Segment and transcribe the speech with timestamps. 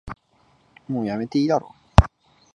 [0.87, 1.75] もうやめていいだろ